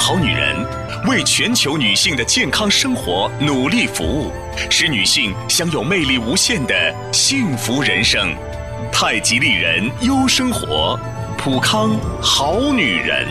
[0.00, 0.56] 好女人
[1.06, 4.32] 为全球女性的健康生活努力服务，
[4.70, 8.34] 使女性享有魅力无限的幸福人生。
[8.90, 10.98] 太极丽人优生活，
[11.36, 13.28] 普康好女人。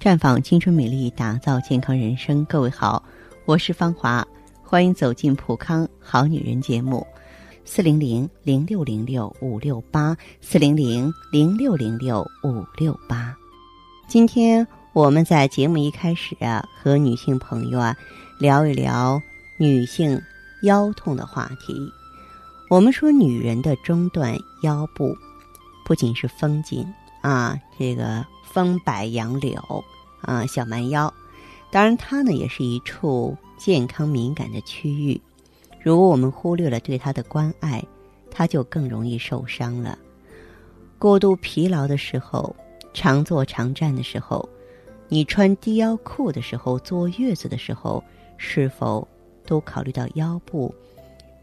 [0.00, 2.42] 绽放青春美丽，打造健康人生。
[2.46, 3.04] 各位好，
[3.44, 4.26] 我是芳华，
[4.64, 7.06] 欢迎走进普康好女人节目。
[7.72, 13.32] 四零零零六零六五六八，四零零零六零六五六八。
[14.08, 17.96] 今天我们在节目一开始啊，和女性朋友啊
[18.40, 19.22] 聊一聊
[19.56, 20.20] 女性
[20.64, 21.88] 腰痛的话题。
[22.68, 25.16] 我们说，女人的中段腰部
[25.84, 26.84] 不仅是风景
[27.22, 29.62] 啊，这个风摆杨柳
[30.22, 31.14] 啊，小蛮腰，
[31.70, 35.20] 当然它呢也是一处健康敏感的区域。
[35.82, 37.82] 如果我们忽略了对他的关爱，
[38.30, 39.98] 他就更容易受伤了。
[40.98, 42.54] 过度疲劳的时候，
[42.92, 44.46] 常坐常站的时候，
[45.08, 48.04] 你穿低腰裤的时候，坐月子的时候，
[48.36, 49.06] 是否
[49.46, 50.74] 都考虑到腰部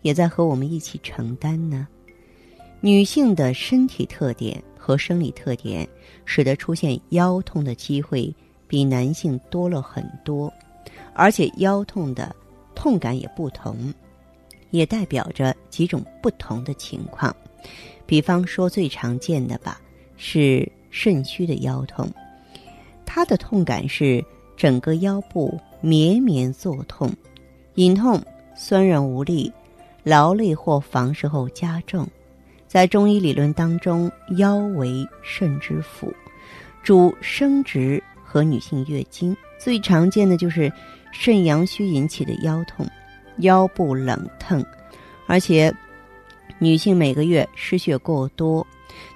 [0.03, 1.88] 也在和我们一起承担呢？
[2.80, 5.88] 女性的身体特点和生理特点，
[6.26, 8.31] 使得出现腰痛的机会
[8.67, 10.54] 比男性多了很多，
[11.16, 12.33] 而且腰痛的
[12.76, 13.92] 痛感也不同。
[14.72, 17.36] 也代表着几种不同的情况，
[18.06, 19.80] 比方说最常见的吧，
[20.18, 22.10] 是肾虚的腰痛，
[23.06, 24.23] 它的痛感是
[24.56, 27.12] 整个腰部绵绵作痛，
[27.76, 28.22] 隐痛、
[28.56, 29.52] 酸软无力、
[30.04, 32.08] 劳累或房事后加重。
[32.68, 36.14] 在中医理论当中，腰为肾之府，
[36.84, 40.72] 主生殖和女性月经，最常见的就是
[41.14, 42.86] 肾阳虚引起的腰痛。
[43.39, 44.66] 腰部冷疼，
[45.25, 45.73] 而且
[46.59, 48.66] 女性每个月失血过多，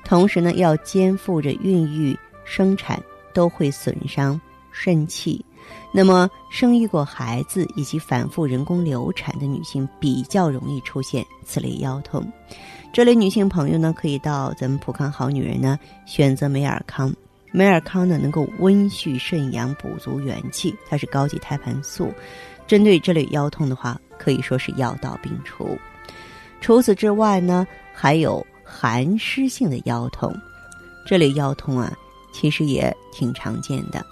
[0.03, 3.01] 同时呢要肩负着孕育、生产，
[3.33, 4.39] 都会损伤
[4.71, 5.43] 肾气。
[5.93, 12.25] 那么生育过孩子以及反复人工流产的女性，比较容易出现此类腰痛。
[12.93, 17.13] 这类女性朋友呢，可以到咱们普康好女人呢选择美尔康。
[17.53, 22.13] 美尔康呢能够温煦肾阳，补足元气，它是高级胎盘素。
[22.67, 25.75] 针对这类腰痛的话，可以说是药到病除。
[26.61, 30.31] 除此之外呢，还有寒湿性的腰痛，
[31.07, 31.91] 这类腰痛啊，
[32.31, 34.05] 其实也挺常见的，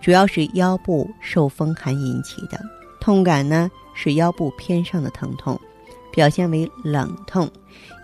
[0.00, 2.60] 主要是腰部受风寒引起的，
[3.00, 5.58] 痛感呢是腰部偏上的疼痛，
[6.10, 7.48] 表现为冷痛，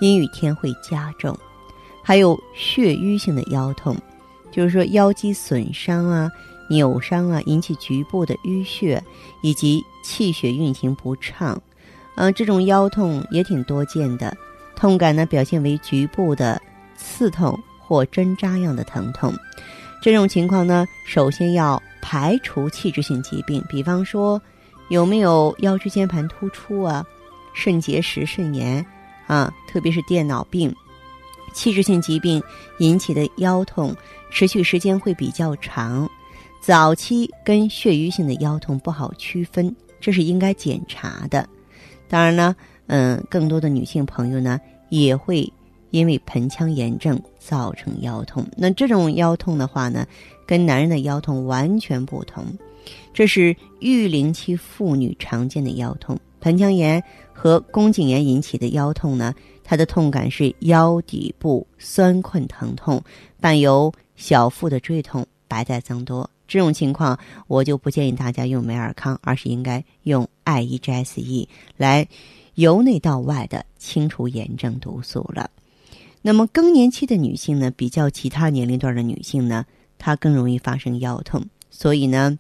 [0.01, 1.37] 阴雨天会加重。
[2.01, 3.97] 还有血瘀性的腰痛，
[4.53, 6.31] 就是说腰肌损伤啊。
[6.69, 9.03] 扭伤啊，引起局部的淤血，
[9.43, 11.61] 以及气血运行不畅，
[12.17, 14.37] 嗯，这种腰痛也挺多见的。
[14.77, 16.61] 痛感呢，表现为局部的
[16.97, 19.35] 刺痛或针扎样的疼痛。
[20.01, 24.41] 这种情况呢，首先要排除器质性疾病，比方说
[24.89, 27.05] 有没有腰椎间盘突出啊、
[27.55, 28.85] 肾结石、肾炎
[29.27, 30.73] 啊，特别是电脑病。
[31.53, 32.41] 器质性疾病
[32.79, 33.97] 引起的腰痛，
[34.31, 36.09] 持续时间会比较长。
[36.61, 41.49] 早期跟血瘀性的腰痛不好区分，这是应该检查的。
[42.09, 42.55] 当然呢，
[42.87, 45.51] 嗯，更多的女性朋友呢也会
[45.91, 48.45] 因为盆腔炎症造成腰痛。
[48.57, 50.07] 那这种腰痛的话呢，
[50.47, 52.45] 跟男人的腰痛完全不同。
[53.13, 57.03] 这是育龄期妇女常见的腰痛，盆腔炎
[57.33, 63.03] 和宫颈炎引起的腰痛呢，它的痛感是腰底部酸困疼痛，
[63.41, 66.29] 伴有小腹的坠痛，白带增多。
[66.49, 67.17] 这种情况，
[67.47, 72.09] 我就不建议大家用美尔康，而是应该用艾依 GSE 来
[72.55, 75.51] 由内到外的清除炎症毒素了。
[76.23, 79.65] 那么更年期的女性呢，比较其他年龄段的女性呢，
[79.99, 81.45] 她更容易发生腰痛。
[81.71, 82.37] 所以呢，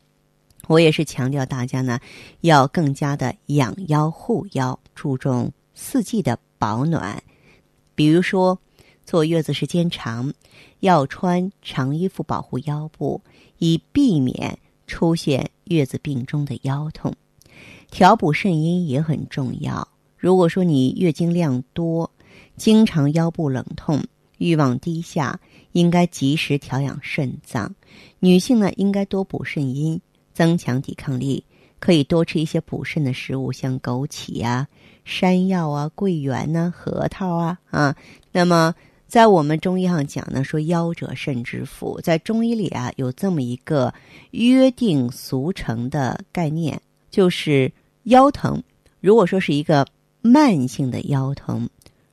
[0.66, 2.00] 我也是强调大家呢，
[2.40, 7.22] 要更加的养腰护腰，注重四季的保暖。
[7.94, 8.58] 比如说，
[9.05, 10.32] 坐月子时间长，
[10.81, 13.20] 要穿长衣服保护腰部。
[13.58, 17.14] 以避免出现月子病中的腰痛，
[17.90, 19.87] 调补肾阴也很重要。
[20.16, 22.10] 如果说你月经量多，
[22.56, 24.02] 经常腰部冷痛、
[24.38, 25.38] 欲望低下，
[25.72, 27.75] 应该及时调养肾脏。
[28.19, 30.00] 女性呢，应该多补肾阴，
[30.32, 31.44] 增强抵抗力，
[31.78, 34.69] 可以多吃一些补肾的食物，像枸杞啊、
[35.05, 37.96] 山药啊、桂圆呐、核桃啊啊。
[38.32, 38.75] 那么。
[39.08, 43.93] 在我们中医上讲呢，说腰者肾之府，在中医里啊，有这么一个
[44.32, 46.78] 约定俗成的概念，
[47.10, 47.72] 就是
[48.05, 48.62] 腰疼。
[49.00, 49.87] 如果说是一个
[50.20, 51.66] 慢性的腰疼，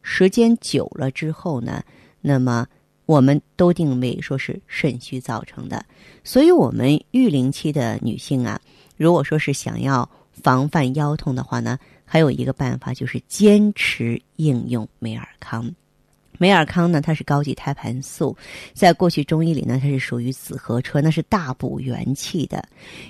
[0.03, 1.83] 时间久了之后呢，
[2.21, 2.65] 那么
[3.05, 5.85] 我们都定位说是肾虚造成的。
[6.23, 8.57] 所以，我们育龄期的女性啊，
[8.95, 15.69] 如果说是想要防范腰痛的话呢，还有一个办法就是坚持应用美尔康。
[16.37, 18.35] 美尔康呢，它是高级胎盘素，
[18.73, 22.63] 在过去中医里呢，它是属于紫河车，那是大补元气的。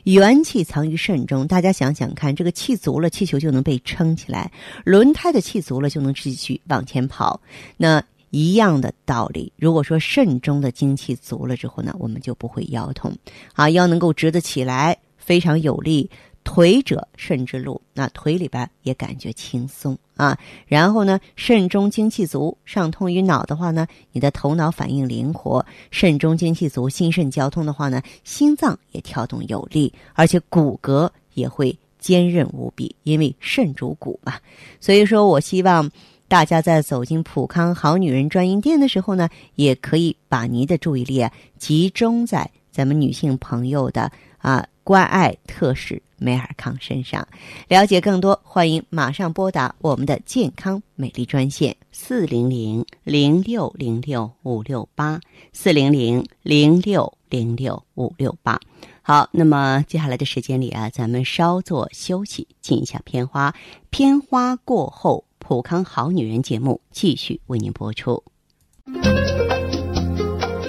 [0.04, 4.50] 元气藏于肾中，大家想想看，这个气足了，气球就能被撑起来；
[4.84, 7.40] 轮胎的气足了，就能继续往前跑。
[7.78, 13.16] 那一样的道理，如果说肾中的精气足了之后呢，我们就不会腰痛，
[13.54, 16.10] 啊，腰能够直得起来，非常有力。
[16.46, 20.38] 腿者肾之路，那腿里边也感觉轻松啊。
[20.68, 25.60] 然后呢，肾中精气足，上通于脑的话呢，你的头脑反应灵活；
[25.92, 34.36] 肾中精气足，心肾交通的话呢，心脏也跳动有力，而且骨骼也会坚韧无比，因为肾主骨嘛。
[34.80, 35.90] 所以说我希望
[36.28, 44.66] 大家在走进普康好女人专营店的时候呢，也可以把您的注意力啊集中在咱们女性朋友的啊。
[44.86, 47.28] 关爱特使美尔康身上，
[47.68, 55.20] 了解更多，欢迎马上拨打我们的健康美丽专线四零零零六零六五六八
[55.54, 58.60] 四零零零六零六五六八。
[59.02, 63.54] 好，那么接下来的时间里啊，咱们稍作休息，进一下片花。
[63.90, 68.24] 片花过后，普康好女人节目继续为您播出。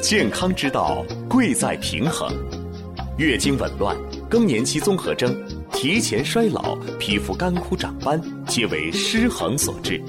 [0.03, 2.31] 健康之道，贵在平衡。
[3.17, 3.97] 月经紊乱、
[4.29, 5.35] 更年期综合征、
[5.73, 10.03] 提前衰老、皮肤干枯长斑，皆为失衡所致。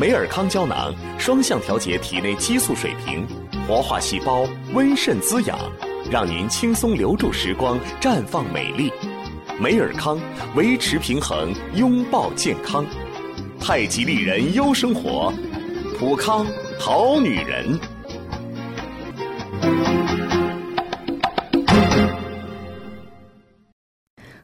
[0.00, 3.26] 美尔康胶囊双向调节体内激素水平，
[3.66, 5.58] 活化细胞，温肾滋养，
[6.10, 8.90] 让您轻松留住时光，绽放美丽。
[9.60, 10.18] 美尔康
[10.54, 12.84] 维持平衡，拥抱健康。
[13.60, 15.32] 太极丽人优生活，
[15.98, 16.46] 普康
[16.78, 17.78] 好女人。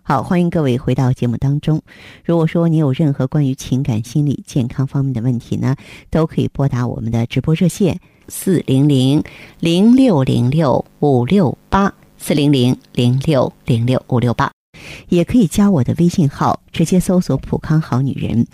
[0.04, 1.80] 好，欢迎各位回到节目当中。
[2.24, 5.76] 如果说你有任何关于情感、心理健康方面的问题呢，
[6.10, 9.22] 都可以拨打我们的直播热线四零零
[9.60, 14.50] 零六零六五六八四零零零六零六五六八，
[15.08, 18.44] 也可以加我的微信号，直接搜索“普康好女人”，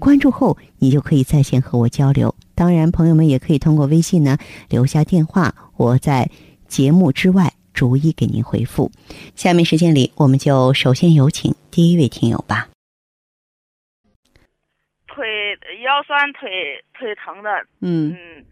[0.00, 2.34] 关注后你就可以在线和我交流。
[2.56, 4.36] 当然，朋友们也可以通过微信呢
[4.68, 6.28] 留下电话，我在
[6.66, 7.54] 节目之外。
[7.78, 8.90] 逐一给您回复。
[9.36, 12.66] 下面时间里，我们就首先有请第一位听友吧。
[15.06, 18.44] 腿腰酸腿腿疼的，嗯嗯，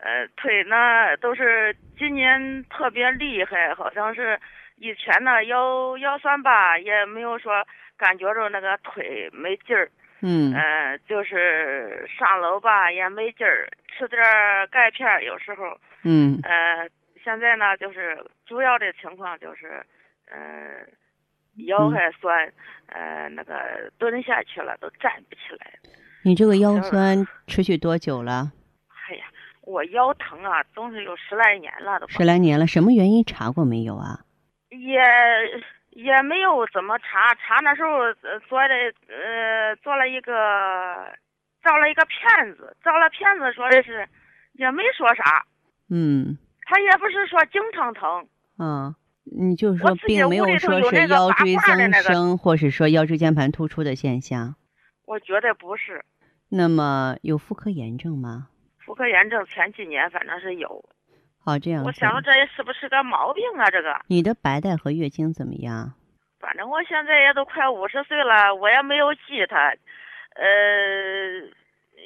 [0.00, 4.40] 呃，腿呢都是今年特别厉害，好像是
[4.76, 7.52] 以前呢腰腰酸吧，也没有说
[7.98, 9.90] 感觉着那个腿没劲儿，
[10.22, 14.18] 嗯呃，就是上楼吧也没劲儿，吃点
[14.70, 16.88] 钙片有时候，嗯呃。
[17.22, 19.84] 现在呢，就是主要的情况就是，
[20.30, 20.88] 嗯，
[21.66, 22.52] 腰还酸，
[22.86, 25.72] 呃，那个蹲下去了都站不起来。
[26.24, 28.52] 你这个腰酸持续多久了？
[29.08, 29.24] 哎呀，
[29.62, 32.08] 我腰疼啊，都是有十来年了都。
[32.08, 34.20] 十来年了，什么原因查过没有啊？
[34.70, 35.00] 也
[35.90, 38.12] 也没有怎么查，查那时候
[38.48, 38.74] 做的
[39.08, 40.32] 呃做了一个
[41.62, 44.08] 照了一个片子，照了片子说的是，
[44.54, 45.44] 也没说啥。
[45.90, 46.38] 嗯。
[46.72, 48.26] 他也不是说经常疼，
[48.58, 54.54] 嗯，你就是说并没有说是腰椎增生，或是说腰椎间盘突出的现象。
[55.04, 56.02] 我觉得不是。
[56.48, 58.48] 那么有妇科炎症吗？
[58.78, 60.82] 妇科炎症前几年反正是有。
[61.44, 61.84] 好，这样。
[61.84, 63.68] 我想着这也是不是个毛病啊？
[63.70, 63.94] 这个。
[64.06, 65.92] 你的白带和月经怎么样？
[66.40, 69.56] 反正我现在也都快五十岁了，我也没有记它。
[70.36, 70.46] 呃，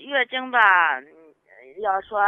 [0.04, 0.58] 月经吧，
[1.80, 2.18] 要说。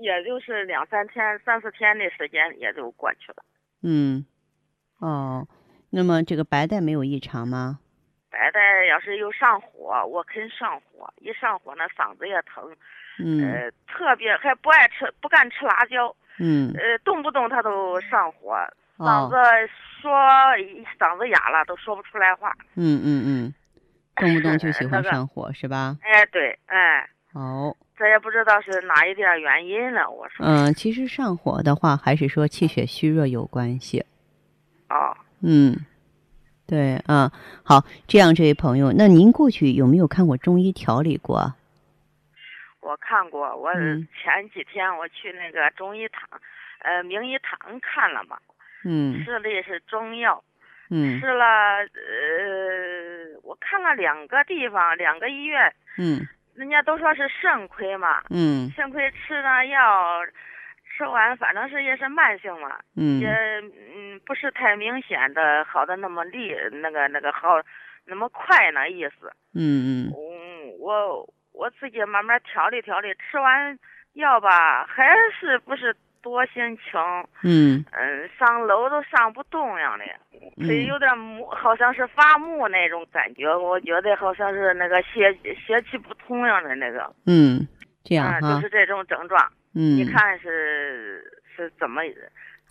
[0.00, 3.42] 也就是两三天、三四天的时间，也就过去了。
[3.82, 4.24] 嗯，
[4.98, 5.46] 哦，
[5.90, 7.80] 那么这个白带没有异常吗？
[8.30, 12.64] 白带要是有上火，我肯上火，一上火那嗓子也疼。
[13.18, 13.42] 嗯。
[13.42, 16.14] 呃，特别还不爱吃，不敢吃辣椒。
[16.38, 16.72] 嗯。
[16.74, 18.56] 呃，动不动他都上火，
[18.98, 19.36] 嗓子
[20.00, 20.10] 说
[20.98, 22.52] 嗓子哑了，都说不出来话。
[22.76, 23.54] 嗯嗯嗯，
[24.16, 25.96] 动不动就喜欢上火是吧？
[26.02, 27.08] 哎，对，哎。
[27.32, 27.76] 好。
[28.00, 30.46] 这也不知道是哪一点原因了，我说。
[30.46, 34.06] 嗯，其实上火的话，还是说气血虚弱有关系。
[34.88, 35.14] 哦。
[35.42, 35.76] 嗯，
[36.66, 37.30] 对啊，
[37.62, 41.52] 好，这样这位朋友，那您过去有没有看过中医调理过？
[42.80, 46.40] 我看过，我前几天我去那个中医堂，
[46.78, 48.38] 呃，名医堂看了嘛。
[48.82, 49.22] 嗯。
[49.22, 50.42] 吃的是中药。
[50.88, 51.20] 嗯。
[51.20, 55.70] 吃了呃，我看了两个地方，两个医院。
[55.98, 56.26] 嗯。
[56.54, 58.70] 人家都说是肾亏嘛，嗯。
[58.70, 60.20] 肾亏吃那药，
[60.84, 63.20] 吃完反正是也是慢性嘛，嗯。
[63.20, 67.60] 也嗯不是太明显的好的那么厉那个那个好
[68.04, 69.32] 那么快那意思。
[69.54, 70.12] 嗯嗯。
[70.12, 73.78] 嗯，我我自己慢慢调理调理，吃完
[74.14, 77.00] 药吧，还是不是多心情，
[77.42, 77.84] 嗯。
[77.92, 80.04] 嗯，上楼都上不动样的，
[80.64, 80.86] 腿嗯。
[80.86, 87.66] 有点木，好像是发木那种感觉，我觉得好像是那个血血气不通样的那个，嗯，
[88.04, 89.40] 这样就是，这种症状，
[89.74, 91.22] 嗯，你看是
[91.56, 92.02] 是怎么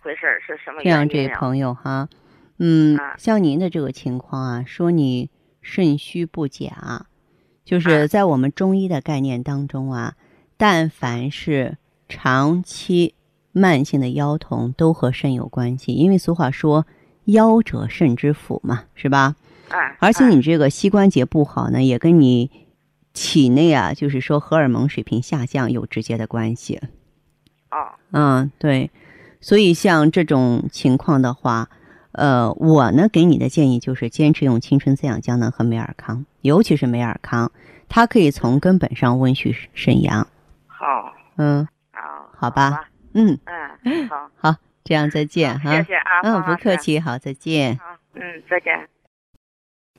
[0.02, 1.28] 回事儿，是什么这样，原因呀？
[1.28, 2.08] 这位朋友哈，
[2.58, 5.30] 嗯啊，像您的这个情况啊，说你
[5.60, 7.06] 肾虚不假，
[7.64, 8.06] 就是啊。
[8.06, 10.14] 在我们中医的概念当中啊，
[10.56, 11.76] 但凡是
[12.08, 13.14] 长期
[13.52, 16.86] 慢性的腰痛，都和肾有关系，因为俗话说
[17.26, 19.34] “腰者肾之府”嘛，是吧？
[19.70, 20.30] 哎，而且哎。
[20.30, 22.50] 你这个膝关节不好呢，也跟你
[23.12, 26.80] 体内啊，就是说荷尔蒙水平下降有直接的关系。
[27.70, 28.90] 哦，嗯，对，
[29.40, 31.68] 所以像这种情况的话，
[32.12, 37.52] 呃，我呢给你的建议就是坚持用青春滋养胶囊和美尔康，尤其是美尔康，
[37.88, 40.26] 它可以从根本上温煦肾阳。
[40.66, 41.66] 好，嗯。
[41.92, 42.00] 好，
[42.36, 42.70] 好吧。
[42.70, 43.38] 吧，嗯，
[43.84, 45.70] 嗯，好，好，这样再见哈。
[45.76, 47.76] 谢谢啊，嗯，不客气，好，再见。
[47.78, 48.72] 好，嗯，再见。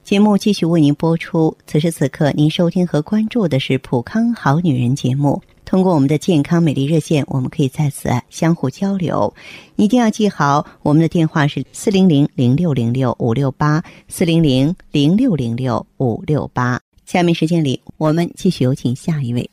[0.04, 1.56] 节目继续为您播出。
[1.68, 5.42] 此时此刻，您收听和关注的是《普康好女人》节目。
[5.64, 9.32] 通过我们的健康美丽热线，我们可以在此相互交流。
[9.76, 16.82] 一定要记好，我们的电话是四零零零六零六五六八四零零零六零六五六八。
[17.06, 19.50] 下面时间里，我们继续有请下一位。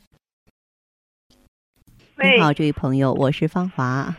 [2.19, 4.13] 喂你好，这位朋友，我是芳华。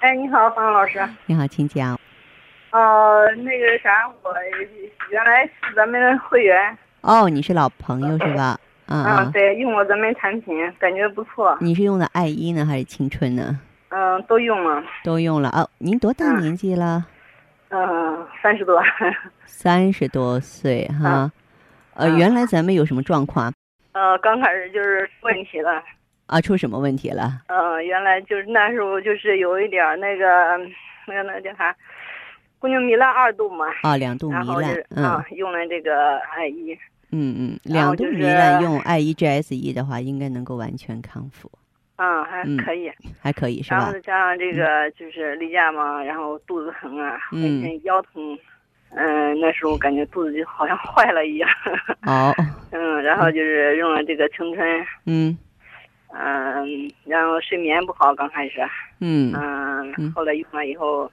[0.00, 0.98] 哎，你好，方老师。
[1.26, 1.98] 你好，请讲。
[2.70, 4.32] 呃，那个啥，我
[5.10, 8.58] 原来是咱们的会员，哦，你是老朋友是吧？
[8.86, 9.32] 嗯嗯，嗯。
[9.32, 13.60] 对，用了咱们产品，感觉不错，你是用的爱伊呢，还是青春呢？
[13.90, 15.66] 嗯，都用了，都用了啊。
[15.76, 17.04] 您多大嗯年纪了？
[17.68, 18.82] 嗯，三十多，
[19.44, 21.30] 三十多岁哈。
[21.94, 23.52] 呃，嗯原来咱们有什么状况
[23.92, 25.82] 呃，刚开始就是问题了，
[26.26, 26.40] 啊？
[26.40, 27.42] 出什么问题了？
[27.48, 30.26] 嗯，原来就是那时候就是有一点儿那个
[31.06, 31.74] 那个那个叫啥，
[32.58, 36.76] 宫颈糜烂二度嘛，啊，两度糜烂就是，嗯啊，用了这个艾依，
[37.10, 41.50] 嗯嗯，两度糜烂用艾依 GSE 的话，应该能够完全康复，
[41.96, 43.92] 嗯，还嗯可以，还可以是吧然后？
[43.92, 47.18] 再加上这个就是例假嘛，然后肚子疼啊，
[47.82, 48.38] 腰疼，
[48.94, 51.48] 嗯、那时候感觉肚子就好像 坏了一样，
[52.06, 52.32] 哦，
[52.70, 55.36] 嗯，然后就是用了这个青春，嗯
[56.12, 58.60] 嗯、然后睡眠不好，刚开始，
[59.00, 59.32] 嗯。
[59.34, 61.10] 嗯、嗯后来用了以后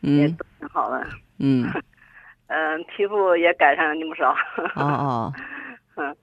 [0.00, 1.06] 也嗯都挺好的，
[1.38, 1.68] 嗯，
[2.48, 4.34] 嗯、皮肤也改善了那么少，
[4.76, 5.32] 哦哦，
[5.96, 6.16] 嗯。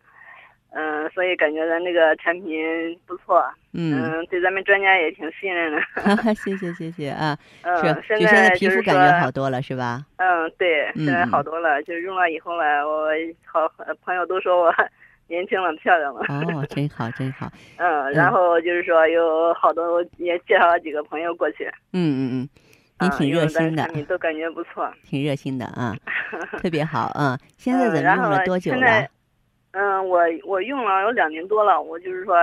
[0.73, 3.91] 嗯，所以感觉咱这个产品不错，嗯，
[4.21, 5.81] 嗯，对咱们专家也挺信任的，
[6.33, 9.99] 谢谢谢谢啊，嗯，现现在皮肤感觉说好多了是吧？
[10.15, 11.43] 嗯，对，嗯现在好嗯。
[11.43, 13.09] 多了，就是用了以后呢，我
[13.45, 13.67] 好
[14.05, 14.73] 朋友都说我
[15.31, 16.19] 年轻了、漂亮了。
[16.27, 21.63] 哦， 真好真好，嗯，然后就是说有好多，也介绍了几个朋友过去。
[21.93, 22.49] 嗯嗯嗯，
[22.99, 24.91] 您啊挺热心的产，品都感觉不错。
[25.07, 25.95] 挺热心的啊，
[26.61, 27.37] 特别好啊。
[27.57, 29.07] 现在咱们用了多久了？
[29.71, 32.35] 嗯，我我用了有两年多了，我就是说，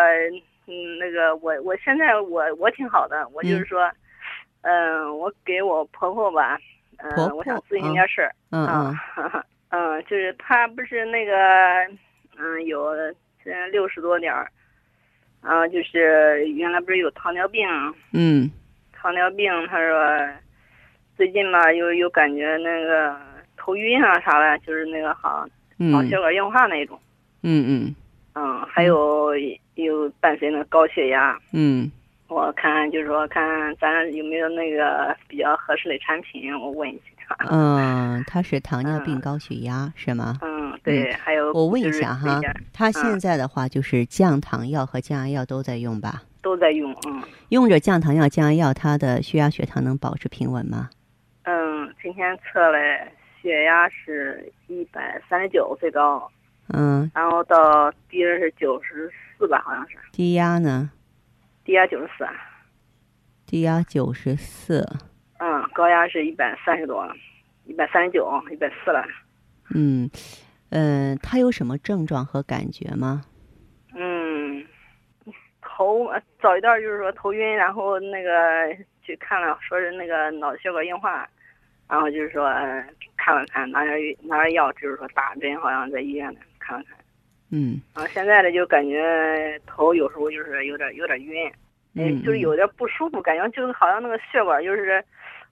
[0.67, 3.91] 嗯，那个我我现在我我挺好的，我就是嗯说，
[4.63, 6.59] 嗯，我给我婆婆吧，
[6.97, 8.33] 嗯，我想咨询嗯点事儿。
[8.51, 9.31] 嗯啊嗯，
[9.99, 11.33] 嗯，就是她不是那个，
[12.39, 12.95] 嗯，有
[13.43, 14.49] 现在六十多点儿，
[15.41, 17.67] 啊，就是原来不是有糖尿病，
[18.13, 18.51] 嗯。
[18.93, 20.29] 糖尿病，他说
[21.17, 23.17] 最近吧又又感觉那个
[23.57, 26.99] 头晕啊啥的，就是那个好脑嗯血管硬化那种，
[27.43, 27.95] 嗯嗯。
[28.35, 29.33] 嗯，还有
[29.75, 31.91] 有伴随那高血压，嗯。
[32.29, 37.18] 我看就是说看咱有没有那个比较合适的产品，我问一下。
[37.51, 40.39] 嗯，他是糖尿病嗯高血压是吗？
[40.43, 42.41] 嗯，对，还有我问一下哈，
[42.73, 46.23] 他现在的话就是降糖药和降压药都在用吧？
[46.43, 47.23] 都在用，嗯。
[47.51, 50.91] 用着降糖药、降压药，他的血压、血糖能保持平稳吗？
[51.45, 52.79] 嗯，今天测了
[53.41, 56.31] 血压是一百三十九最高，
[56.69, 60.91] 嗯，然后到低的是九十四吧，好像是低压呢？
[61.65, 62.27] 低压九十四，
[63.47, 64.87] 低压九十四。
[65.39, 67.09] 嗯，高压是一百三十多，
[67.65, 69.05] 一百三十九，一百四了。
[69.75, 70.09] 嗯，
[70.71, 73.23] 嗯、他有什么症状和感觉吗？
[73.95, 74.65] 嗯，
[75.61, 78.31] 头呃早一段就是说头晕，然后那个
[79.03, 81.29] 去看了，说是那个脑血管硬化，
[81.89, 82.85] 然后就是说、呃
[83.17, 86.97] 看了看，拿点拿点药，就是说打针，好像在医院呢看了看。
[87.51, 91.53] 嗯然后，现在呢就感觉头有时候就是有点有点晕，哎
[91.95, 95.05] 嗯，就是有点不舒服，感觉就是好像那个血管就是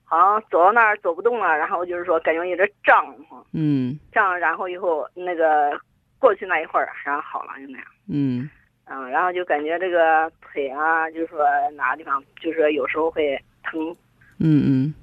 [0.09, 3.13] 好像走到那儿走不动了，然后就是说感觉有点胀，
[3.51, 5.77] 嗯胀，然后以后那个
[6.17, 7.87] 过去那一会儿，然后好了就那样。
[8.07, 8.49] 嗯
[8.85, 11.39] 嗯，然后就感觉这个腿啊，就是说
[11.75, 13.93] 哪个地方，就是说有时候会疼，
[14.39, 14.93] 嗯嗯，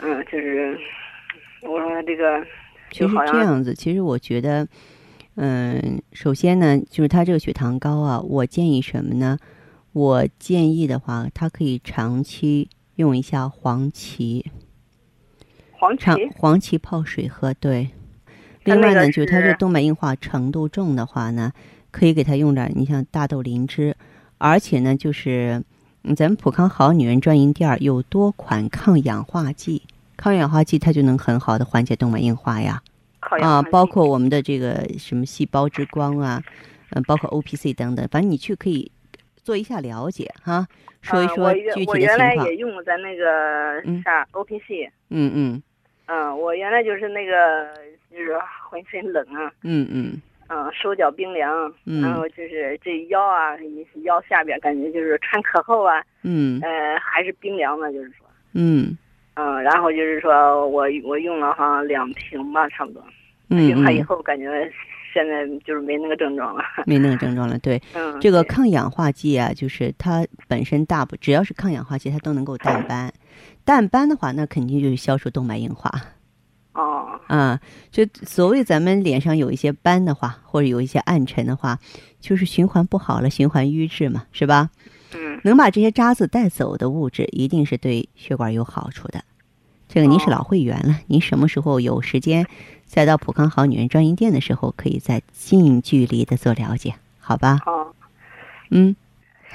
[0.00, 0.78] 嗯，就是
[1.62, 2.40] 我说这个
[2.92, 4.68] 其实就好像这样子，其实我觉得，
[5.34, 9.36] 嗯，首先呢，就是他这个血糖高啊，我建议什么呢？
[9.92, 12.68] 我建议的话，他可以长期
[13.00, 14.44] 用一下黄芪，
[15.72, 17.54] 黄芪，黄芪泡水喝。
[17.54, 17.88] 对，
[18.64, 21.50] 另外呢，就是它这是动脉硬化程度重的话呢，
[21.90, 23.96] 可以给它用点儿，你像大豆磷脂，
[24.36, 25.64] 而且呢，就是
[26.02, 29.82] 嗯咱们普康好女人专营店儿有多款抗氧化剂，
[30.18, 32.82] 抗氧化剂它就能很好的缓解动脉硬化呀。
[33.40, 36.42] 啊，包括我们的这个什么细胞之光啊，
[36.90, 38.90] 嗯、包括 O P C 等等，反正你去可以
[39.42, 40.66] 做一下了解哈，
[41.02, 42.48] 说一说啊我原具我原来体的情况。
[42.48, 44.02] 也用咱那个嗯。
[44.02, 45.62] 啥 O P C，嗯嗯。
[46.06, 47.68] 嗯，我原来就是那个
[48.10, 48.36] 就是
[48.68, 50.20] 浑身冷啊，嗯嗯。
[50.48, 52.02] 嗯，手脚冰凉，嗯。
[52.02, 53.56] 然后就是这腰啊，
[54.02, 56.60] 腰下边感觉就是穿可厚啊，嗯。
[56.62, 58.26] 呃，还是冰凉的，就是说。
[58.54, 58.96] 嗯。
[59.34, 63.02] 嗯，然后就是说我我用了好像两瓶吧，差不多。
[63.48, 64.48] 嗯用它以嗯，后感觉
[65.12, 66.62] 现在就是没那个症状了。
[66.86, 67.58] 没那个症状了。
[67.58, 73.12] 对，嗯，这个抗氧化剂啊，就是它本身大部只要是抗氧化剂，它都能够淡斑。
[73.64, 75.90] 淡斑的话，那肯定就是消除动脉硬化。
[76.72, 81.78] 哦，啊，就所谓咱们脸上有一些斑的话，或者有一些暗沉的话，
[82.20, 84.70] 就是循环不好了，循环瘀滞嘛，是吧？
[85.14, 89.20] 嗯，能把这些渣子带走的物质，一定是对血管有好处的。
[89.92, 92.46] 这个您是哦老会员了，您什么时候有时间，
[92.84, 97.58] 再到普康好女人专营店的时候，可以再近距离的做了解，好吧？
[97.64, 97.92] 好，
[98.70, 98.94] 嗯，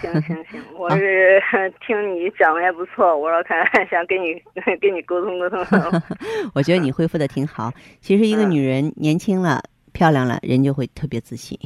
[0.01, 1.41] 行行行， 我是
[1.87, 4.33] 听你讲的也不错，我说看 想跟你
[4.81, 6.01] 跟你沟通沟通。
[6.53, 7.71] 我觉得你恢复的挺好。
[8.01, 11.57] 其实一个嗯女人年轻了、漂亮了，人就会特别自信。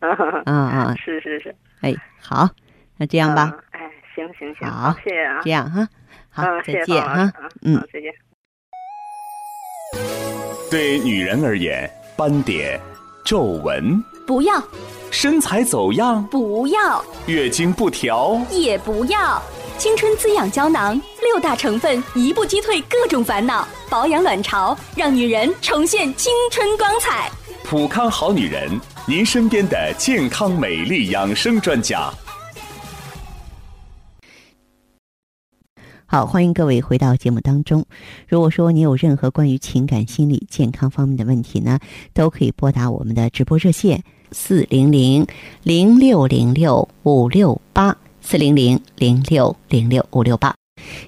[0.00, 0.08] 啊
[0.46, 2.48] 啊，是是是，哎，好，
[2.96, 3.52] 那这样吧。
[3.52, 3.60] 嗯。
[3.72, 5.40] 哎，行行行，好谢谢啊。
[5.44, 5.86] 这样哈，
[6.36, 8.12] 好，嗯，再见啊嗯好，再见。
[10.70, 12.78] 对女人而言，斑点、
[13.24, 14.62] 皱纹、不要
[15.10, 19.42] 身材走样、不要月经不调，也不要，
[19.78, 27.30] 青春滋养胶囊六大成分一步击退各种烦恼，保养卵巢，让女人重现青春光彩。
[27.64, 32.12] 普康好女人，您身边的健康美丽养生专家。
[36.08, 37.84] 好，欢迎各位回到节目当中。
[38.28, 41.80] 如果说你有任何关于情感、心理、健康方面的问题呢，
[42.14, 45.26] 都可以拨打我们的直播热线四零零
[45.64, 50.54] 零六零六五六八四零零零六零六五六八，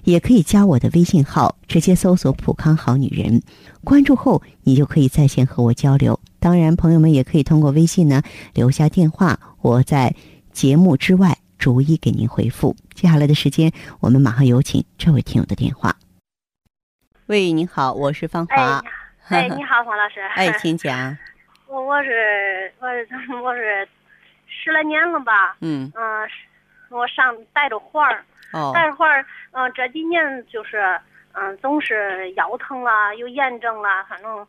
[0.02, 3.40] 也可以加我的微信号，直接搜索“普康好女人”，
[3.84, 6.18] 关注后你就可以在线和我交流。
[6.40, 8.20] 当然，朋友们也可以通过微信呢
[8.52, 10.12] 留下电话，我在
[10.52, 12.76] 节目之外逐一给您回复。
[12.94, 15.96] 接下来的时间，我们马上有请这位听友的电话。
[17.26, 18.82] 喂，您好，我是芳华。
[19.28, 20.20] 哎，你好， 黄老师。
[20.34, 21.16] 哎，请讲。
[21.66, 23.08] 我我是我是
[23.42, 23.86] 我是
[24.46, 26.28] 十来年了吧，嗯，嗯、
[26.88, 30.98] 我上带着花儿，哦，带着花儿，嗯、这几年就是
[31.32, 34.46] 嗯、总是腰疼啦，有炎症啦，反正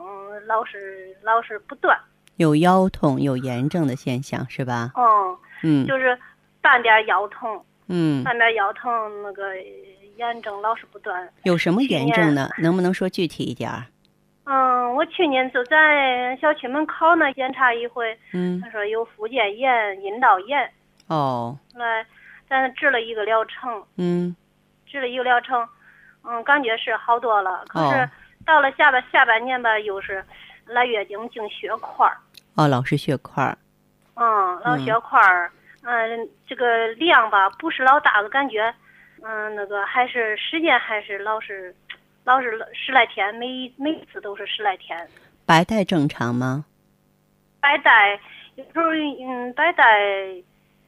[0.00, 0.04] 嗯
[0.46, 1.96] 老是老是不断，
[2.34, 4.90] 有腰痛、有炎症的现象是吧？
[4.96, 6.18] 嗯，嗯就是
[6.66, 8.90] 半点腰疼，嗯，半点腰疼，
[9.22, 9.54] 那个
[10.16, 11.28] 炎症老是不断。
[11.44, 12.50] 有什么炎症呢？
[12.58, 13.86] 能不能说具体一点儿？
[14.46, 20.68] 嗯，我去年就在小区门口那检查一回，嗯，他说有附件炎、阴道炎，
[21.06, 22.04] 哦，来，
[22.48, 24.34] 咱治了一个疗程，嗯，
[24.86, 25.64] 治了一个疗程，
[26.24, 27.64] 嗯，感觉是好多了。
[27.68, 28.10] 可是哦
[28.44, 30.24] 到了下半下半年吧，又是
[30.66, 32.16] 来月经净血块儿，
[32.56, 33.56] 哦，老是血块儿，
[34.14, 35.52] 嗯，老血块儿，
[35.88, 38.74] 嗯，这个量吧不是老大的感觉，
[39.22, 41.72] 嗯，那个还是时间还是老是，
[42.24, 45.08] 老是十来天，每一每次都是十来天。
[45.46, 46.64] 白带正常吗？
[47.60, 48.18] 白带
[48.56, 50.00] 有时候嗯，白带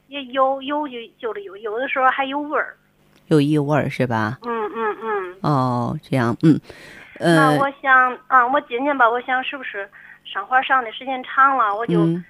[0.09, 2.77] 也有有就就是有，有的时候还有味儿。
[3.29, 4.39] 有异味儿是吧？
[4.43, 5.37] 嗯嗯嗯。
[5.43, 6.59] 哦，这样，嗯，
[7.21, 9.89] 那呃，我想啊，我今年吧，我想是不是
[10.25, 12.25] 上花上的时间长了，我就嗯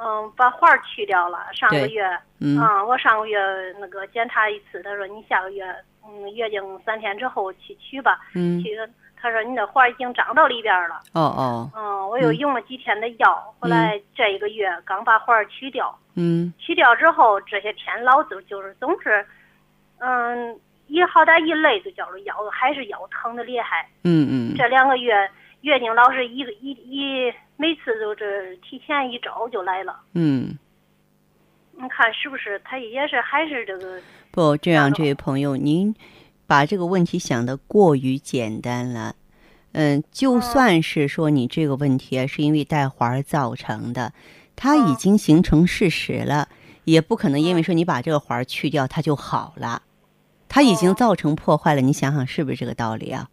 [0.00, 1.46] 嗯把环儿去掉了。
[1.52, 2.04] 上个月
[2.40, 3.38] 嗯啊，我上个月
[3.80, 5.64] 那个检查一次，他说你下个月
[6.06, 8.20] 嗯月经三天之后去取吧。
[8.34, 8.78] 嗯去
[9.20, 11.00] 他说你的花已经长到里边了。
[11.12, 15.92] 哦哦，嗯，我又用了几天的药，后来这一个月刚把环儿去掉。
[16.14, 19.26] 嗯去掉之后，这些天老就就是总是，
[19.98, 20.56] 嗯，
[20.86, 23.88] 一好歹一累就觉着腰，还是腰疼的厉害。
[24.04, 25.28] 嗯嗯，这两个月
[25.62, 29.98] 月经老是一个一一每次都是提前一周就来了。
[30.12, 30.56] 嗯，
[31.72, 32.58] 你看是不是？
[32.64, 34.00] 他也是还是这个？
[34.30, 35.92] 不这样，这位朋友，您
[36.46, 39.16] 把这个问题想的过于简单了。
[39.72, 44.12] 嗯，就嗯算是说你这个问题是因为带环儿造成的，
[44.54, 46.48] 它已嗯经形成事实了，
[46.84, 49.82] 也不可能因为说你把这个环儿去掉它就好了，
[50.48, 51.80] 它已经哦造成破坏了。
[51.80, 53.28] 你想想是不是这个道理啊？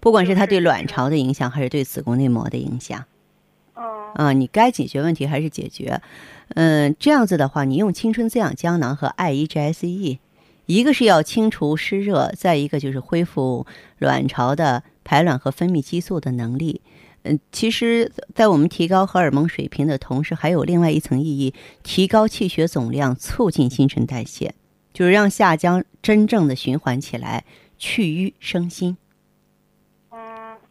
[0.00, 3.04] 不管是它对卵巢的影响，还是对子宫内膜的影响。
[3.74, 6.00] 嗯啊，你该解决问题还是解决。
[6.48, 10.20] 嗯，这样子的话，你用青春滋养胶囊和 I E G S E，
[10.66, 13.66] 一个是要清除湿热，再一个就是恢复
[13.98, 16.80] 卵巢的排卵和分泌激素的能力。
[17.24, 24.54] 嗯，其实，在我们提高荷尔蒙水平的同时，还有另外一层意义：提高气血总量，促进新陈代谢，
[24.92, 27.44] 就是让下浆真正的循环起来，
[27.78, 28.98] 去瘀生新。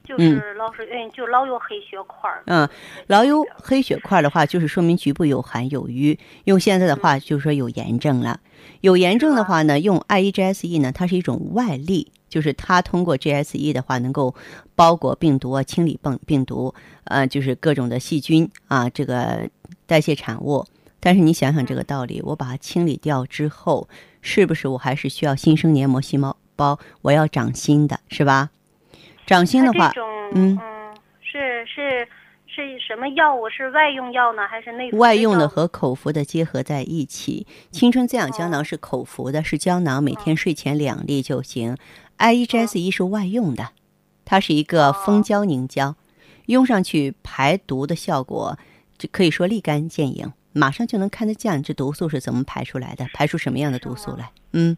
[0.03, 2.43] 嗯，就是老是嗯，就老有黑血块儿。
[2.47, 2.67] 嗯，
[3.07, 6.19] 老有黑血块的话，就是说明局部有寒有瘀。
[6.43, 8.39] 用现在的话，就是说有炎症了。
[8.81, 14.35] 有炎症的话呢，用 I E G S E 呢，它是一种外力，就是它通过 G S E 的话，能够
[14.75, 16.73] 包裹病毒啊，清理病病毒，
[17.05, 19.49] 呃，就是各种的细菌啊，这个
[19.85, 20.65] 代谢产物。
[20.99, 23.87] 但是你想想这个道理，我把它清理掉之后，
[24.21, 26.79] 是不是我还是需要新生黏膜细胞包？
[27.01, 28.49] 我要长新的，是吧？
[29.25, 29.91] 长新的话
[30.33, 32.07] 嗯嗯，是是
[32.47, 33.49] 是什么药物？
[33.49, 37.47] 是外用药呢，还是内服外用的和口服的结合在一起。
[37.71, 41.77] 青春滋养胶囊是口服的，是胶囊，每天睡前两粒就行。
[42.17, 43.69] I E G S E 是外用的，
[44.25, 45.95] 它是一个蜂胶凝胶，
[46.45, 48.57] 用上去排毒的效果，
[48.97, 54.29] 这可以说立竿见影，马上就能看得见这毒素是怎么排出来的，排出什么样的毒素来。
[54.51, 54.77] 嗯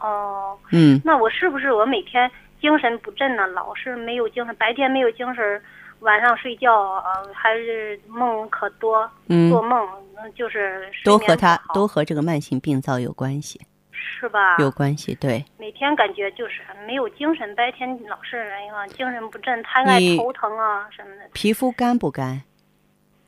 [0.00, 3.46] 哦，嗯，那我是不是我每天精神不振呢？
[3.48, 5.62] 老是没有精神，白天没有精神，
[6.00, 13.60] 晚上睡觉呃还是梦可多，嗯做梦嗯就是都和眠不好它都和这个慢性病灶有关系，
[13.92, 14.56] 是吧？
[14.58, 15.14] 有关系。
[15.14, 22.42] 对，每天感觉就是没有精神，白天老是哎呀精神不振，还爱头疼啊什么的，皮肤干不干？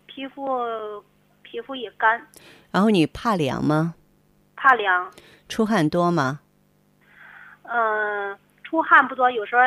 [0.06, 0.58] 皮肤
[1.42, 2.26] 皮肤也干，
[2.70, 3.94] 然后你怕凉吗？
[4.56, 5.10] 怕凉。
[5.48, 6.40] 出汗多吗？
[7.64, 8.36] 嗯，
[8.72, 9.61] 出汗不多，有时候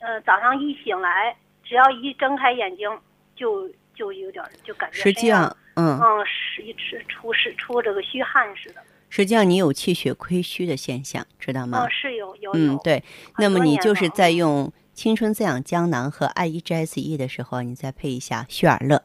[0.00, 2.86] 呃早上一醒来，只要一睁开眼睛，
[3.34, 8.82] 就就有点儿就感觉实际上上，嗯，嗯是一直出是出这个虚汗似的。
[9.08, 11.90] 实际上你有气血亏虚的现象，知道吗嗯，？
[11.90, 12.74] 是有有有。
[12.74, 13.02] 嗯，对。
[13.38, 19.02] 那么你就是在嗯用青春滋养胶囊和 I E G S E 的时候，你再配一下血尔乐。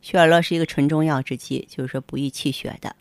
[0.00, 2.96] 血尔乐是一个纯中药制剂，就是说补益气血的。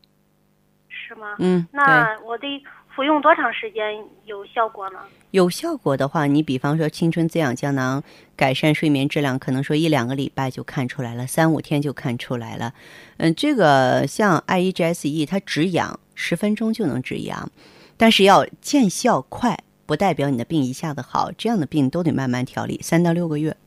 [1.40, 2.48] 嗯，那我得
[2.96, 5.00] 服用多长时间有效果呢？
[5.32, 8.02] 有效果的话，你比方说青春滋养胶囊
[8.38, 12.74] 改善睡眠质量，可能说一两个礼拜就看出来了，三五天就看出来了。
[13.18, 17.52] 嗯，这个像 I E G S E 它止痒，十分钟就能止痒，
[17.98, 23.58] 但是要见效快，不代表你的病一下子好，这样的病都得慢慢调理，三到六个月，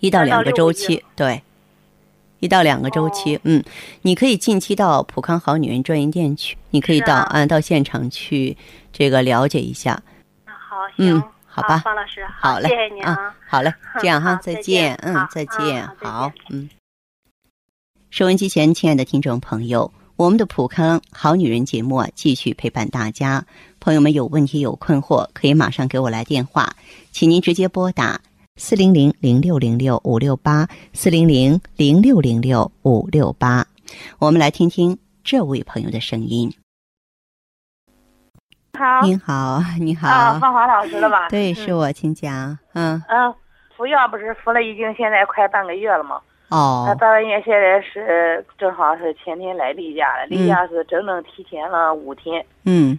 [0.00, 1.42] 一到两个周期，对。
[2.42, 3.40] 一到两个周期，哦。
[3.44, 3.64] 嗯，
[4.02, 7.30] 你可以近期到普康好女人专营店去，你可以到啊。
[7.34, 8.56] 嗯到现场去
[8.92, 10.02] 这个了解一下，
[10.44, 11.78] 那好，嗯，好吧。
[11.78, 16.68] 方老师，好嘞，谢谢您啊，好嘞， 这样哈，再再见，嗯，再嗯见，好嗯。
[18.10, 23.46] 收音机前，亲爱的听众朋友，我们的普康好女人节目啊，继续陪伴大家。
[23.78, 26.74] 朋友们有问题有困惑，可以马上给我来电话，
[27.12, 28.20] 请您直接拨打
[28.64, 33.66] 四零零零六零六五六八四零零零六零六五六八。
[34.20, 36.54] 我们来听听这位朋友的声音。
[38.78, 41.28] 好，您好，你好，啊，芳华老师了吧？
[41.28, 42.56] 对，嗯是我，请讲。
[42.74, 43.34] 嗯，嗯，
[43.76, 46.20] 服药不是服了已经现在快半个月了吗？
[46.48, 52.96] 他哦，大半夜现在是正好是前天来例假了，例假是整整提前了五天，嗯，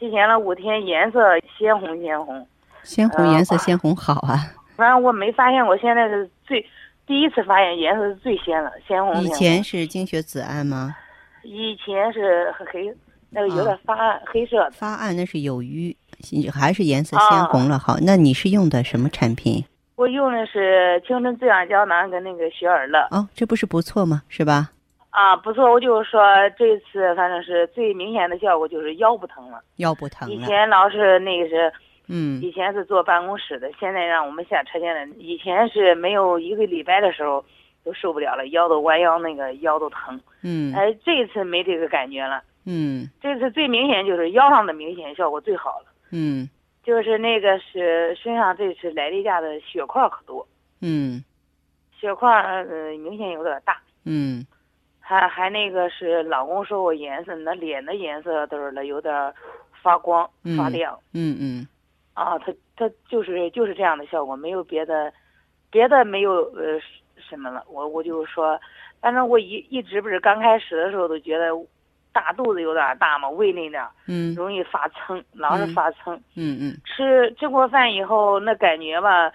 [0.00, 2.44] 提前了五天，颜色鲜红鲜红。
[2.82, 4.50] 鲜红呃颜色，鲜红好啊。
[4.80, 6.66] 反正我没发现我，现在是最
[7.06, 9.28] 第一次发现颜色是最鲜了，鲜红鲜以。
[9.28, 10.96] 前是经血紫暗吗？
[11.42, 12.92] 以前是黑，
[13.28, 14.70] 那个有点啊发暗、黑色的。
[14.70, 15.96] 发暗那是有瘀，
[16.50, 17.78] 还是颜色鲜红了？
[17.78, 19.62] 好，那你是用的什么产品？
[19.96, 23.06] 我用的是青春滋养胶囊跟那个雪尔乐。
[23.10, 24.22] 哦，这不是不错吗？
[24.28, 24.70] 是吧？
[25.10, 26.22] 啊，不错，我就是说
[26.56, 29.60] 这次反正是最明显的效果就是腰不疼了。
[29.76, 30.34] 腰不疼了。
[30.34, 31.70] 以前老是那个是
[32.10, 32.42] 嗯。
[32.42, 35.14] 以前是坐办公室的，现在让我们下车间了。
[35.16, 37.44] 以前是没有一个礼拜的时候
[37.84, 40.20] 都受不了了，腰都弯腰那个腰都疼。
[40.42, 40.74] 嗯。
[40.74, 43.08] 哎，这次没这个感觉了，嗯。
[43.20, 46.48] 这次最明显就是腰上的明显效果最好了，嗯。
[46.82, 50.46] 就是那个是身上这次来例假的血块可多，
[50.80, 51.22] 嗯。
[51.98, 52.28] 血块
[52.64, 53.76] 呃明显有点大。
[54.04, 54.44] 嗯。
[54.98, 59.12] 还还那个是老公说我颜色，那脸的颜色都是了，有点
[59.82, 60.56] 发光嗯。
[60.56, 61.66] 发亮、嗯嗯
[62.20, 65.10] 啊，他他就是就是这样的效果，没有别的，
[65.70, 66.78] 别的没有呃
[67.16, 67.64] 什么了。
[67.66, 68.60] 我我就说，
[69.00, 71.46] 反正我一一直不是刚开始的时候都觉得
[72.12, 76.14] 大肚子有点大嘛，胃那点儿嗯容易发撑，老是发撑。
[76.36, 79.32] 嗯嗯吃吃过饭以后，那感觉吧，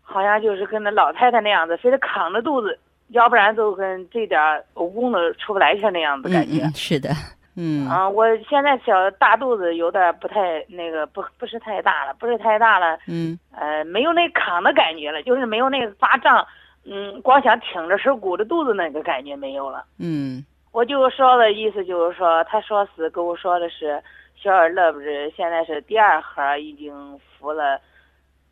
[0.00, 6.64] 好像就是跟那老太太那样子，非得扛着肚子，要不然都跟这点儿蜈蚣都出不来气儿那样子感觉。
[6.64, 7.10] 嗯是的，
[7.56, 7.88] 嗯。
[7.88, 13.38] 啊，我现在小大肚子有点不太那个，不不是太大了，不是太大了，嗯。
[13.54, 16.46] 呃，没有那扛的感觉了，就是没有那个发胀，
[16.84, 19.84] 嗯，光想挺着手鼓着肚子那个感觉没有了。
[19.98, 20.44] 嗯。
[20.72, 24.02] 我就说的意思就是说，他说是跟我说的是
[24.36, 27.80] 小儿乐不是现在是第二盒已经服了，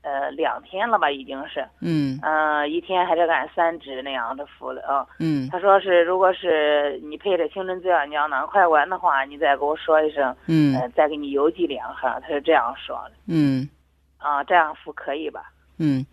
[0.05, 5.07] 呃，两天了吧，已经是，嗯嗯、一天还是按三支那样的服了啊。
[5.19, 12.09] 嗯他说是，如果是你配着青春滋养胶囊快完的话，你再给我说一声，嗯呃，再给你邮寄两盒。
[12.21, 13.67] 他是这样说的嗯
[14.19, 15.51] 啊，这样服可以吧？
[15.79, 16.05] 嗯。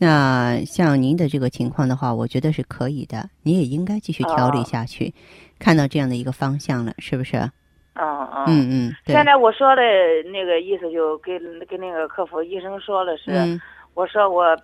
[0.00, 5.12] 那像您的这个情况的话，我觉得是可以的，你也应该继续调理哦下去，
[5.58, 7.50] 看到这样的一个方向了，是不是？
[7.98, 8.44] 嗯嗯。
[8.46, 9.82] 嗯嗯，现在我说的
[10.26, 13.60] 那个意思，就跟跟那个客服医生说了是，嗯
[13.94, 14.56] 我说我，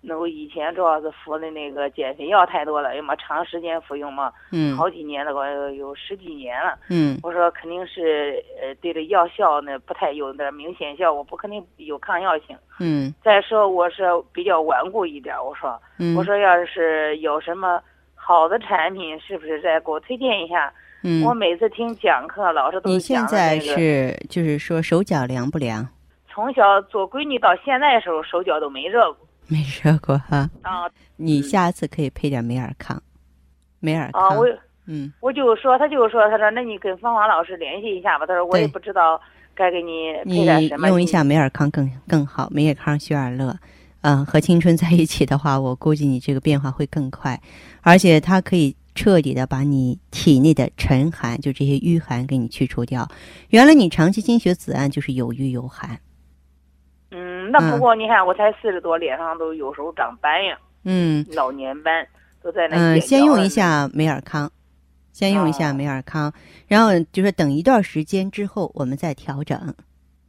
[0.00, 6.76] 那我以前主要是服的那个减肥药太多了，要么长时间服用嘛，嗯好几年了，我有十几年了。
[6.88, 12.56] 嗯我说肯定是呃对这药效呢不太有点明显效果，不肯定有抗药性。
[12.80, 17.80] 嗯再说我是比较顽固一点，我说、嗯，我说要是有什么
[18.16, 20.72] 好的产品，是不是再给我推荐一下？
[21.02, 25.86] 嗯，我每次听讲课，老师都你讲的现在，是就是说手脚凉不凉？
[26.28, 30.48] 从小做闺女到现在的时候，手脚都没热过 没热过哈。
[30.62, 33.02] 啊你下次可以配点美尔康，
[33.80, 34.28] 美尔康。
[34.28, 34.34] 啊！
[34.38, 34.46] 我
[34.86, 38.26] 嗯我就说，他就说，他说那你跟芳华老师联系一下吧。
[38.26, 39.20] 他说我也不知道
[39.54, 40.88] 该给你配点什么。
[40.88, 43.54] 用一下美尔康更更好，美尔康、雪尔乐，
[44.02, 47.38] 嗯、和青春在一起的话，我估计你这个变化会更快，
[47.82, 53.08] 而且它可以彻底的把你体内的沉寒，就这些淤寒给你去除掉。
[53.48, 55.98] 原来你长期经血紫暗就是有瘀有寒，
[57.10, 62.06] 嗯，那不过你看，我才四十多，脸上都有时候长斑呀，嗯老年斑
[62.42, 62.76] 都在那。
[62.76, 63.48] 嗯、先用一。
[63.48, 64.52] 下美尔康，
[65.14, 66.30] 先用一下哦美尔康，
[66.68, 69.58] 然后就是等一段时间之后我们再调整。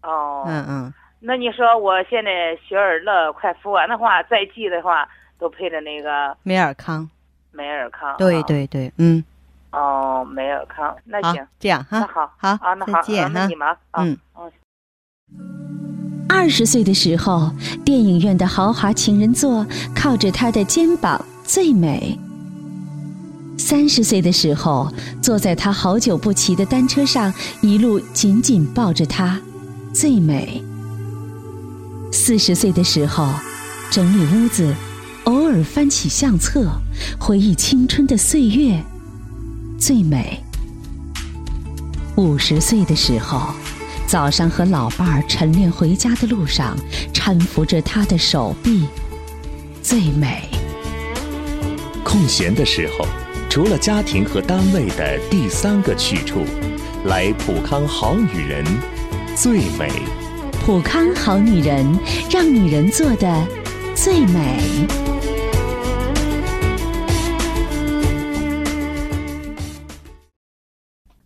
[0.02, 0.46] 哦。
[0.48, 0.94] 嗯嗯。
[1.20, 5.06] 那你说我现在雪尔乐快敷完的话，再寄的话
[5.38, 7.10] 都配着那个美尔康，
[7.52, 8.16] 美尔康。
[8.18, 8.44] 对啊。
[8.44, 9.24] 对对，嗯，
[9.72, 14.04] 哦，梅尔康，那行，，这样哈，那好，好啊，那再好，见哈啊那你忙啊。
[14.04, 14.52] 嗯嗯。
[16.28, 17.52] 二十岁的时候，
[17.86, 22.18] 电影院的豪华情人座靠着他的肩膀最美；
[23.58, 29.40] 三十岁的时候，坐在他好久不骑的单车上，一路紧紧抱着他，
[29.94, 30.64] 最美；
[32.12, 33.28] 四十岁的时候，
[33.92, 34.74] 整理屋子，
[35.26, 36.68] 偶尔翻起相册，
[37.20, 38.84] 回忆青春的岁月，
[39.78, 40.40] 最美；
[42.16, 43.54] 五十岁的时候。
[44.08, 46.76] 早上和老伴儿晨练回家的路上，
[47.14, 48.86] 搀扶着他的手臂，
[49.82, 50.50] 最美。
[52.04, 53.06] 空闲的时候，
[53.50, 56.44] 除了家庭和单位的第三个去处，
[57.06, 58.66] 来普康好女人
[59.34, 59.90] 最美。
[60.66, 61.88] 普康好女人，
[62.30, 63.48] 让女人做的
[63.96, 64.60] 最美。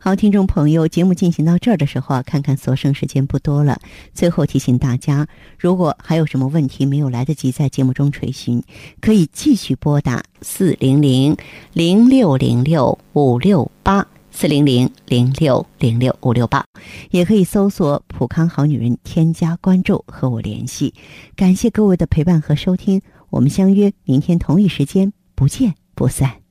[0.08, 3.80] 好，听众朋友，节目进行到这儿的时候啊，看看所剩时间不多了。
[4.14, 8.62] 最后提醒大家，如果还有什么问题没有来得及在节目中垂询，
[9.02, 11.36] 可以继续拨打四零零
[11.74, 16.64] 零六零六五六八四零零零六零六五六八，
[17.10, 20.94] 也可以搜索“普康好女人”，添加关注和我联系。
[21.36, 26.45] 感谢各位的陪伴和收听，我们相约明天同一时间，不见不散。